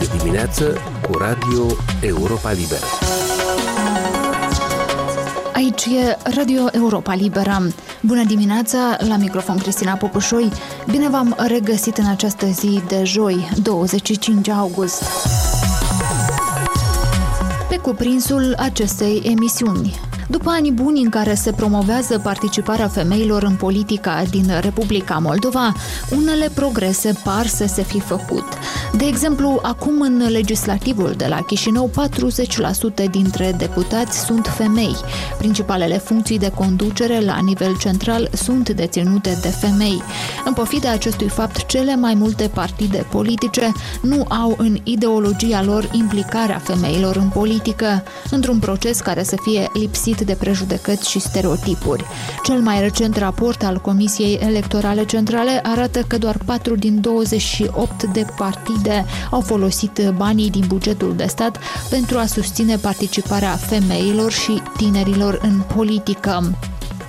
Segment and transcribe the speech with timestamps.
[0.00, 0.76] Este dimineață
[1.10, 1.66] cu Radio
[2.00, 2.84] Europa Liberă.
[5.54, 7.66] Aici e Radio Europa Liberă.
[8.00, 10.52] Bună dimineața, la microfon Cristina Popușoi.
[10.90, 15.02] Bine v-am regăsit în această zi de joi, 25 august.
[17.68, 24.22] Pe cuprinsul acestei emisiuni, după ani buni în care se promovează participarea femeilor în politica
[24.30, 25.72] din Republica Moldova,
[26.10, 28.44] unele progrese par să se fi făcut.
[28.96, 31.90] De exemplu, acum în legislativul de la Chișinău,
[33.06, 34.96] 40% dintre deputați sunt femei.
[35.38, 40.02] Principalele funcții de conducere la nivel central sunt deținute de femei.
[40.44, 43.72] În pofida acestui fapt, cele mai multe partide politice
[44.02, 50.15] nu au în ideologia lor implicarea femeilor în politică, într-un proces care să fie lipsit
[50.16, 52.04] lipsit de prejudecăți și stereotipuri.
[52.44, 58.26] Cel mai recent raport al Comisiei Electorale Centrale arată că doar 4 din 28 de
[58.36, 61.58] partide au folosit banii din bugetul de stat
[61.90, 66.50] pentru a susține participarea femeilor și tinerilor în politică.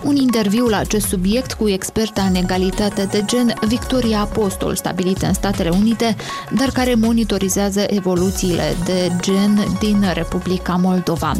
[0.03, 5.33] Un interviu la acest subiect cu experta în egalitate de gen, Victoria Apostol, stabilită în
[5.33, 6.15] Statele Unite,
[6.55, 11.31] dar care monitorizează evoluțiile de gen din Republica Moldova.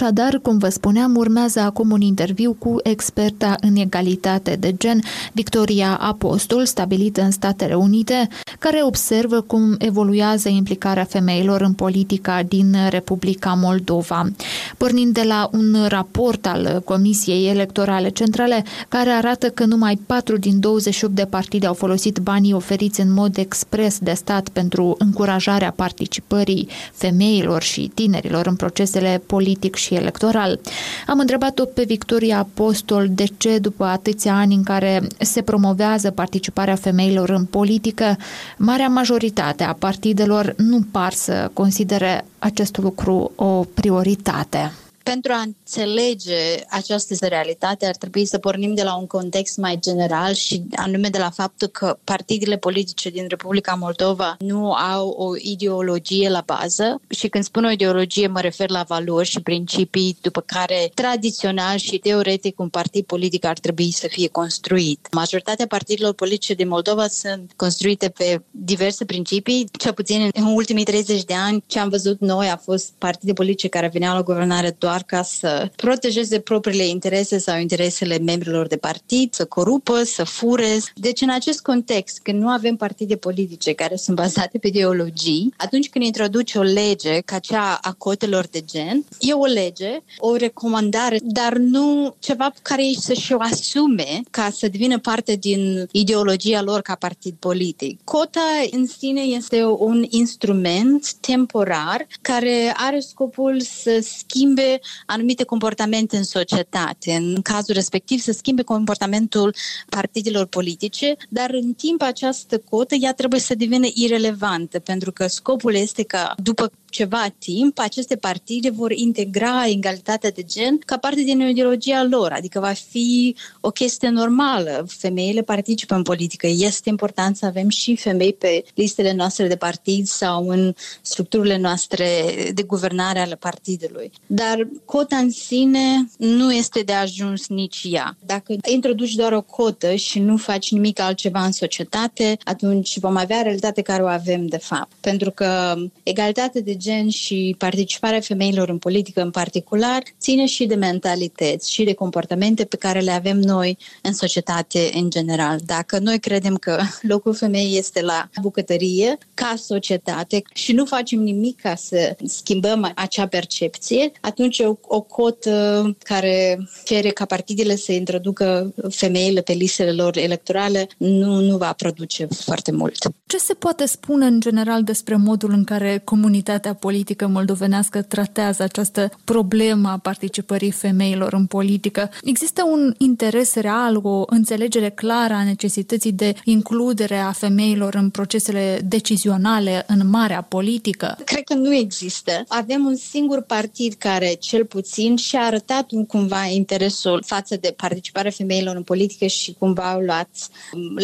[0.00, 5.00] Așadar, cum vă spuneam, urmează acum un interviu cu experta în egalitate de gen,
[5.32, 12.76] Victoria Apostol, stabilită în Statele Unite, care observă cum evoluează implicarea femeilor în politica din
[12.88, 14.28] Republica Moldova.
[14.76, 20.60] Pornind de la un raport al Comisiei Electorale Centrale, care arată că numai 4 din
[20.60, 26.68] 28 de partide au folosit banii oferiți în mod expres de stat pentru încurajarea participării
[26.92, 30.60] femeilor și tinerilor în procesele politic și electoral.
[31.06, 36.74] Am întrebat-o pe Victoria Apostol de ce, după atâția ani în care se promovează participarea
[36.74, 38.16] femeilor în politică,
[38.56, 44.72] marea majoritate a partidelor nu par să considere acest lucru o prioritate
[45.10, 50.32] pentru a înțelege această realitate ar trebui să pornim de la un context mai general
[50.32, 56.28] și anume de la faptul că partidele politice din Republica Moldova nu au o ideologie
[56.28, 60.90] la bază și când spun o ideologie mă refer la valori și principii după care
[60.94, 65.08] tradițional și teoretic un partid politic ar trebui să fie construit.
[65.12, 71.24] Majoritatea partidelor politice din Moldova sunt construite pe diverse principii, cel puțin în ultimii 30
[71.24, 74.96] de ani ce am văzut noi a fost partide politice care veneau la guvernare doar
[74.98, 80.78] doar ca să protejeze propriile interese sau interesele membrilor de partid, să corupă, să fure.
[80.94, 85.88] Deci în acest context, când nu avem partide politice care sunt bazate pe ideologii, atunci
[85.88, 91.18] când introduce o lege ca cea a cotelor de gen, e o lege, o recomandare,
[91.22, 96.80] dar nu ceva care ei să-și o asume ca să devină parte din ideologia lor
[96.80, 98.00] ca partid politic.
[98.04, 106.24] Cota în sine este un instrument temporar care are scopul să schimbe anumite comportamente în
[106.24, 109.54] societate, în cazul respectiv să schimbe comportamentul
[109.88, 115.74] partidelor politice, dar în timp această cotă ea trebuie să devină irelevantă, pentru că scopul
[115.74, 121.40] este că după ceva timp, aceste partide vor integra egalitatea de gen ca parte din
[121.40, 124.86] ideologia lor, adică va fi o chestie normală.
[124.88, 126.46] Femeile participă în politică.
[126.46, 132.06] Este important să avem și femei pe listele noastre de partid sau în structurile noastre
[132.54, 134.10] de guvernare ale partidului.
[134.26, 138.16] Dar cota în sine nu este de ajuns nici ea.
[138.26, 143.42] Dacă introduci doar o cotă și nu faci nimic altceva în societate, atunci vom avea
[143.42, 144.92] realitatea care o avem de fapt.
[145.00, 150.74] Pentru că egalitatea de gen și participarea femeilor în politică în particular ține și de
[150.74, 155.58] mentalități și de comportamente pe care le avem noi în societate în general.
[155.66, 156.80] Dacă noi credem că
[157.12, 163.26] locul femeii este la bucătărie ca societate și nu facem nimic ca să schimbăm acea
[163.26, 170.16] percepție, atunci o, o cotă care cere ca partidele să introducă femeile pe listele lor
[170.16, 172.96] electorale nu, nu va produce foarte mult.
[173.26, 179.10] Ce se poate spune în general despre modul în care comunitatea politică moldovenească tratează această
[179.24, 182.10] problemă a participării femeilor în politică?
[182.22, 188.80] Există un interes real, o înțelegere clară a necesității de includere a femeilor în procesele
[188.84, 191.18] decizionale în marea politică?
[191.24, 192.44] Cred că nu există.
[192.48, 198.76] Avem un singur partid care cel puțin și-a arătat cumva interesul față de participarea femeilor
[198.76, 200.28] în politică și cumva au luat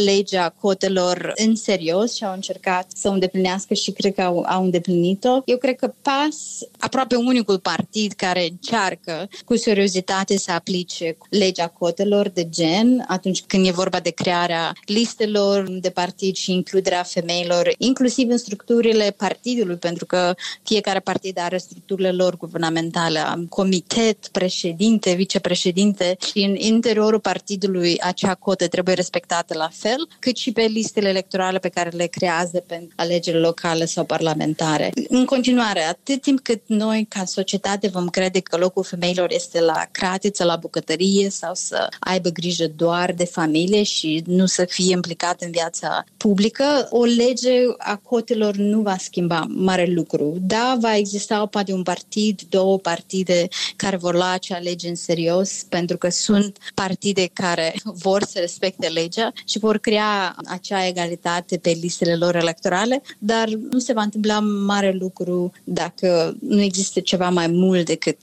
[0.04, 4.64] legea cotelor în serios și au încercat să o îndeplinească și cred că au, au
[4.64, 5.42] îndeplinit-o.
[5.44, 11.66] E Eu cred că PAS, aproape unicul partid care încearcă cu seriozitate să aplice legea
[11.66, 17.72] cotelor de gen atunci când e vorba de crearea listelor de partid și includerea femeilor,
[17.78, 26.16] inclusiv în structurile partidului, pentru că fiecare partid are structurile lor guvernamentale, comitet, președinte, vicepreședinte
[26.32, 31.58] și în interiorul partidului acea cotă trebuie respectată la fel, cât și pe listele electorale
[31.58, 34.92] pe care le creează pentru alegeri locale sau parlamentare.
[35.08, 39.86] În continuare, atât timp cât noi, ca societate, vom crede că locul femeilor este la
[39.90, 45.42] cratiță, la bucătărie sau să aibă grijă doar de familie și nu să fie implicat
[45.42, 50.36] în viața publică, o lege a cotelor nu va schimba mare lucru.
[50.40, 55.62] Da, va exista poate un partid, două partide care vor lua acea lege în serios
[55.68, 61.70] pentru că sunt partide care vor să respecte legea și vor crea acea egalitate pe
[61.80, 65.33] listele lor electorale, dar nu se va întâmpla mare lucru
[65.64, 68.18] dacă nu există ceva mai mult decât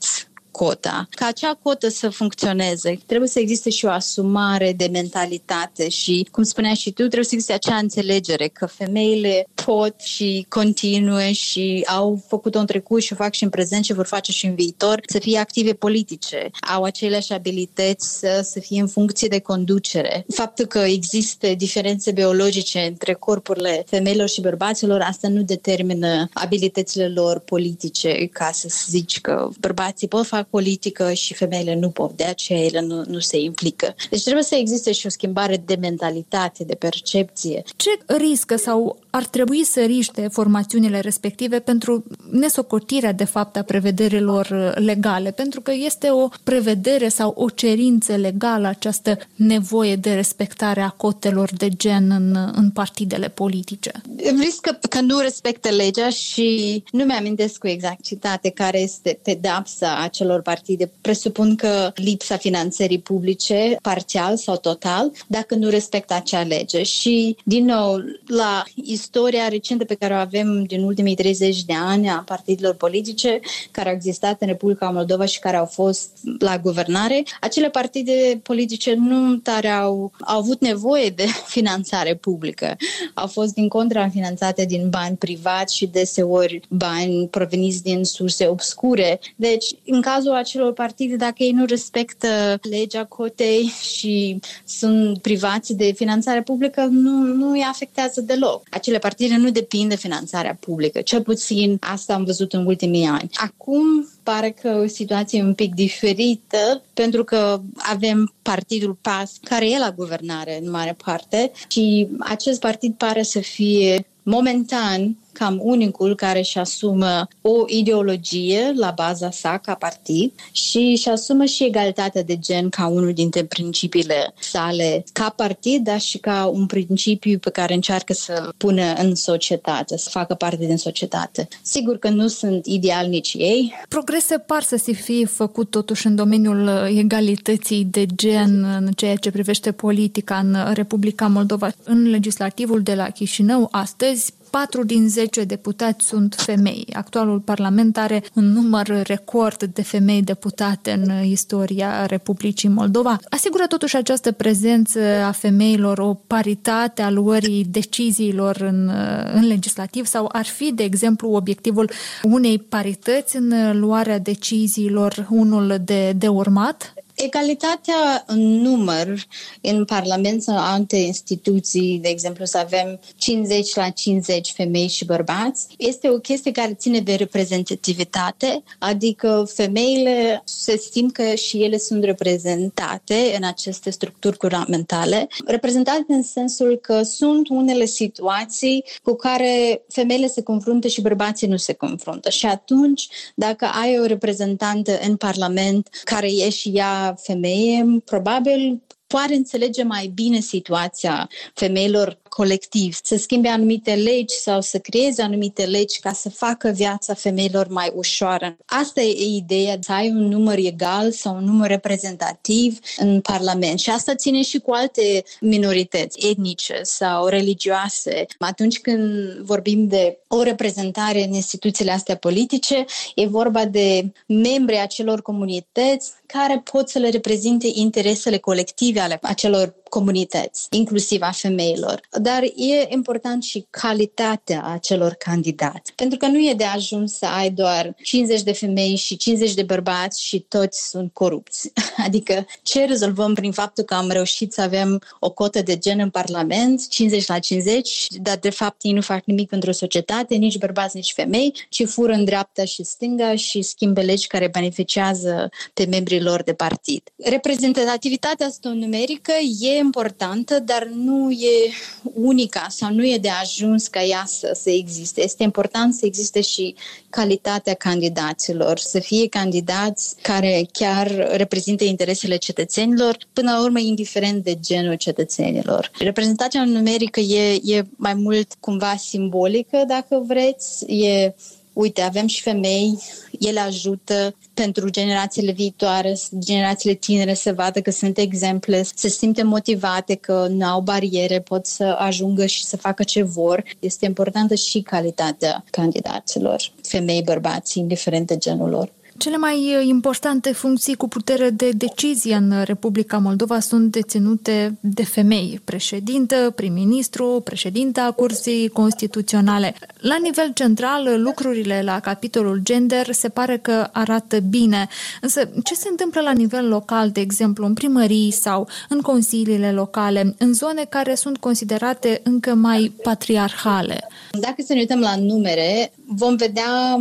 [0.52, 1.08] cota.
[1.10, 6.42] Ca acea cotă să funcționeze, trebuie să existe și o asumare de mentalitate și, cum
[6.42, 12.24] spuneai și tu, trebuie să existe acea înțelegere că femeile pot și continuă și au
[12.28, 15.00] făcut-o în trecut și o fac și în prezent și vor face și în viitor,
[15.06, 20.24] să fie active politice, au aceleași abilități să, să fie în funcție de conducere.
[20.34, 27.38] Faptul că există diferențe biologice între corpurile femeilor și bărbaților, asta nu determină abilitățile lor
[27.38, 32.24] politice, ca să zici că bărbații pot face fac politică și femeile nu pot, de
[32.24, 33.94] aceea ele nu, nu se implică.
[34.10, 37.62] Deci trebuie să existe și o schimbare de mentalitate, de percepție.
[37.76, 44.74] Ce riscă sau ar trebui să riște formațiunile respective pentru nesocotirea de fapt a prevederilor
[44.78, 45.30] legale?
[45.30, 51.50] Pentru că este o prevedere sau o cerință legală această nevoie de respectare a cotelor
[51.56, 53.92] de gen în, în partidele politice.
[54.38, 60.42] Riscă că nu respectă legea și nu mi-amintesc cu exactitate care este pedapsa acelor celor
[60.42, 60.90] partide.
[61.00, 66.82] Presupun că lipsa finanțării publice, parțial sau total, dacă nu respectă acea lege.
[66.82, 68.64] Și, din nou, la
[69.02, 73.40] istoria recentă pe care o avem din ultimii 30 de ani a partidelor politice
[73.70, 78.94] care au existat în Republica Moldova și care au fost la guvernare, acele partide politice
[78.94, 81.26] nu tare au, au avut nevoie de
[81.56, 82.76] finanțare publică.
[83.14, 89.20] Au fost, din contra, finanțate din bani privați și deseori bani proveniți din surse obscure.
[89.36, 95.74] Deci, în cazul cazul acelor partide, dacă ei nu respectă legea cotei și sunt privați
[95.74, 98.62] de finanțare publică, nu, nu îi afectează deloc.
[98.70, 101.00] Acele partide nu depind de finanțarea publică.
[101.00, 103.30] Cel puțin asta am văzut în ultimii ani.
[103.34, 109.78] Acum pare că o situație un pic diferită, pentru că avem partidul PAS, care e
[109.78, 116.38] la guvernare în mare parte, și acest partid pare să fie momentan cam unicul care
[116.38, 122.38] își asumă o ideologie la baza sa ca partid și își asumă și egalitatea de
[122.38, 127.74] gen ca unul dintre principiile sale ca partid, dar și ca un principiu pe care
[127.74, 131.48] încearcă să pună în societate, să facă parte din societate.
[131.62, 133.72] Sigur că nu sunt ideal nici ei.
[133.88, 139.30] Progrese par să se fie făcut totuși în domeniul egalității de gen în ceea ce
[139.30, 141.72] privește politica în Republica Moldova.
[141.84, 146.86] În legislativul de la Chișinău, astăzi, 4 din 10 deputați sunt femei.
[146.92, 153.18] Actualul parlament are un număr record de femei deputate în istoria Republicii Moldova.
[153.30, 158.90] Asigură totuși această prezență a femeilor o paritate a luării deciziilor în,
[159.34, 161.90] în legislativ sau ar fi, de exemplu, obiectivul
[162.22, 166.94] unei parități în luarea deciziilor unul de, de urmat?
[167.24, 169.26] Egalitatea în număr
[169.60, 175.66] în Parlament sau alte instituții, de exemplu să avem 50 la 50 femei și bărbați,
[175.78, 182.04] este o chestie care ține de reprezentativitate, adică femeile se simt că și ele sunt
[182.04, 190.26] reprezentate în aceste structuri guvernamentale, reprezentate în sensul că sunt unele situații cu care femeile
[190.26, 192.30] se confruntă și bărbații nu se confruntă.
[192.30, 199.34] Și atunci, dacă ai o reprezentantă în Parlament care e și ea femeie, probabil poate
[199.34, 206.00] înțelege mai bine situația femeilor colectiv, să schimbe anumite legi sau să creeze anumite legi
[206.00, 208.56] ca să facă viața femeilor mai ușoară.
[208.66, 213.78] Asta e ideea, să ai un număr egal sau un număr reprezentativ în Parlament.
[213.78, 218.26] Și asta ține și cu alte minorități etnice sau religioase.
[218.38, 225.22] Atunci când vorbim de o reprezentare în instituțiile astea politice, e vorba de membri acelor
[225.22, 232.00] comunități care pot să le reprezinte interesele colective ale acelor comunități, inclusiv a femeilor.
[232.20, 235.92] Dar e important și calitatea acelor candidați.
[235.94, 239.62] Pentru că nu e de ajuns să ai doar 50 de femei și 50 de
[239.62, 241.72] bărbați și toți sunt corupți.
[242.06, 246.10] Adică ce rezolvăm prin faptul că am reușit să avem o cotă de gen în
[246.10, 250.96] Parlament, 50 la 50, dar de fapt ei nu fac nimic pentru societate, nici bărbați,
[250.96, 256.22] nici femei, ci fură în dreapta și stânga și schimbă legi care beneficiază pe membrii
[256.22, 257.02] lor de partid.
[257.16, 261.70] Reprezentativitatea asta numerică e importantă, dar nu e
[262.14, 265.22] unica sau nu e de ajuns ca ea să, să existe.
[265.22, 266.74] Este important să existe și
[267.10, 274.58] calitatea candidaților, să fie candidați care chiar reprezintă interesele cetățenilor, până la urmă indiferent de
[274.60, 275.90] genul cetățenilor.
[275.98, 281.34] Reprezentația numerică e, e mai mult cumva simbolică, dacă vreți, e
[281.72, 282.98] uite, avem și femei,
[283.38, 290.14] ele ajută pentru generațiile viitoare, generațiile tinere să vadă că sunt exemple, să simte motivate,
[290.14, 293.64] că nu au bariere, pot să ajungă și să facă ce vor.
[293.78, 298.92] Este importantă și calitatea candidaților, femei, bărbați, indiferent de genul lor.
[299.22, 305.04] Cele mai uh, importante funcții cu putere de decizie în Republica Moldova sunt deținute de
[305.04, 309.74] femei, președintă, prim-ministru, președinta Curții Constituționale.
[309.98, 314.88] La nivel central, lucrurile la capitolul gender se pare că arată bine,
[315.20, 320.34] însă ce se întâmplă la nivel local, de exemplu, în primării sau în consiliile locale,
[320.38, 324.08] în zone care sunt considerate încă mai patriarhale?
[324.30, 326.98] Dacă să ne uităm la numere, vom vedea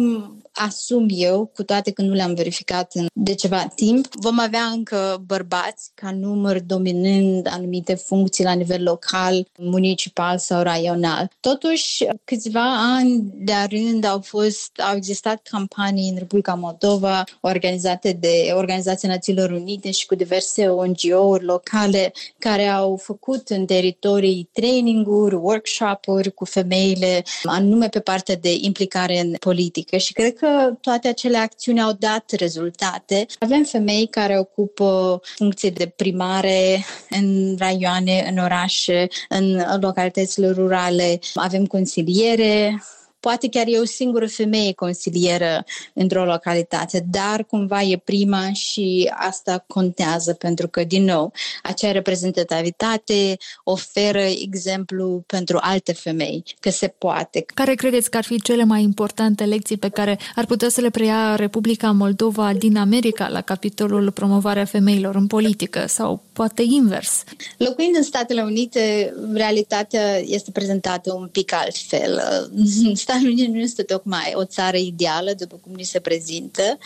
[0.53, 5.23] asum eu, cu toate că nu le-am verificat în, de ceva timp, vom avea încă
[5.25, 11.31] bărbați ca număr dominând anumite funcții la nivel local, municipal sau raional.
[11.39, 18.51] Totuși, câțiva ani de rând au fost, au existat campanii în Republica Moldova organizate de
[18.53, 26.31] Organizația Națiunilor Unite și cu diverse ONG-uri locale care au făcut în teritorii training-uri, workshop-uri
[26.33, 31.81] cu femeile, anume pe partea de implicare în politică și cred că toate acele acțiuni
[31.81, 33.25] au dat rezultate.
[33.39, 41.19] Avem femei care ocupă funcții de primare în raioane, în orașe, în localitățile rurale.
[41.33, 42.83] Avem consiliere,
[43.21, 45.63] Poate chiar e o singură femeie consilieră
[45.93, 53.37] într-o localitate, dar cumva e prima și asta contează pentru că, din nou, acea reprezentativitate
[53.63, 57.45] oferă exemplu pentru alte femei că se poate.
[57.53, 60.89] Care credeți că ar fi cele mai importante lecții pe care ar putea să le
[60.89, 67.23] preia Republica Moldova din America la capitolul promovarea femeilor în politică sau poate invers?
[67.57, 72.21] Locuind în Statele Unite, realitatea este prezentată un pic altfel.
[73.11, 76.77] Statele Unite nu este tocmai o țară ideală, după cum ni se prezintă,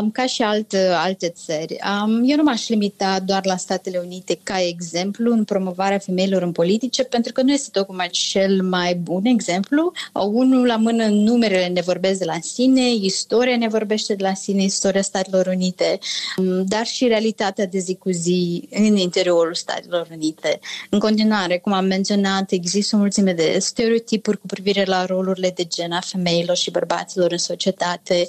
[0.00, 1.76] um, ca și alte, alte țări.
[2.04, 6.52] Um, eu nu m-aș limita doar la Statele Unite ca exemplu în promovarea femeilor în
[6.52, 9.92] politice, pentru că nu este tocmai cel mai bun exemplu.
[10.12, 14.34] Uh, unul la mână, numerele ne vorbesc de la sine, istoria ne vorbește de la
[14.34, 15.98] sine, istoria Statelor Unite,
[16.36, 20.60] um, dar și realitatea de zi cu zi în interiorul Statelor Unite.
[20.90, 25.52] În continuare, cum am menționat, există o mulțime de stereotipuri cu privire la rolurile rolurile
[25.54, 28.26] de gen a femeilor și bărbaților în societate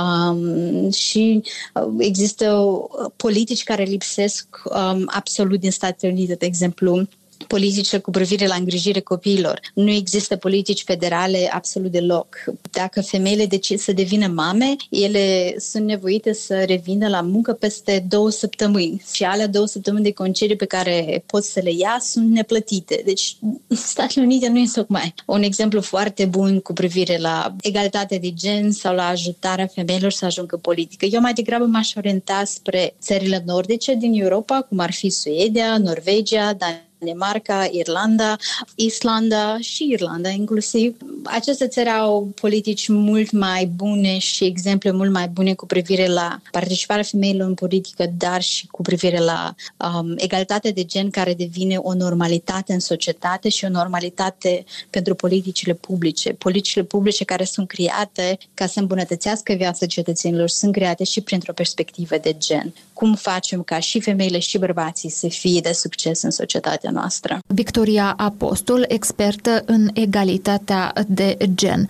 [0.00, 1.42] um, și
[1.74, 7.06] uh, există uh, politici care lipsesc um, absolut din Statele Unite, de exemplu
[7.46, 9.60] politicile cu privire la îngrijire copiilor.
[9.74, 12.44] Nu există politici federale absolut deloc.
[12.70, 18.30] Dacă femeile decid să devină mame, ele sunt nevoite să revină la muncă peste două
[18.30, 23.02] săptămâni și alea două săptămâni de concediu pe care pot să le ia sunt neplătite.
[23.04, 23.36] Deci
[23.68, 28.72] Statele Unite nu este tocmai un exemplu foarte bun cu privire la egalitate de gen
[28.72, 31.04] sau la ajutarea femeilor să ajungă politică.
[31.04, 36.52] Eu mai degrabă m-aș orienta spre țările nordice din Europa, cum ar fi Suedia, Norvegia,
[36.52, 38.36] Danemarca, Danemarca, Irlanda,
[38.74, 40.96] Islanda și Irlanda inclusiv.
[41.24, 46.40] Aceste țări au politici mult mai bune și exemple mult mai bune cu privire la
[46.50, 51.76] participarea femeilor în politică, dar și cu privire la um, egalitatea de gen care devine
[51.76, 56.32] o normalitate în societate și o normalitate pentru politicile publice.
[56.32, 62.16] Politicile publice care sunt create ca să îmbunătățească viața cetățenilor sunt create și printr-o perspectivă
[62.16, 62.74] de gen.
[62.98, 67.38] Cum facem ca și femeile și bărbații să fie de succes în societate societatea noastră.
[67.46, 71.88] Victoria Apostol, expertă în egalitatea de gen.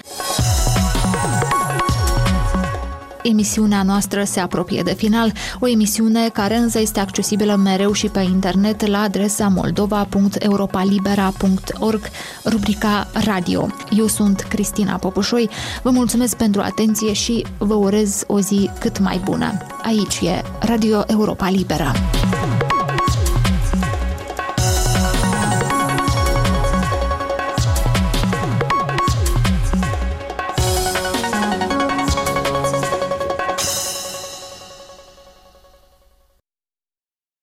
[3.23, 8.21] Emisiunea noastră se apropie de final, o emisiune care însă este accesibilă mereu și pe
[8.21, 12.01] internet la adresa moldova.europalibera.org,
[12.45, 13.67] rubrica Radio.
[13.91, 15.49] Eu sunt Cristina Popușoi,
[15.83, 19.53] vă mulțumesc pentru atenție și vă urez o zi cât mai bună.
[19.83, 21.93] Aici e Radio Europa Libera.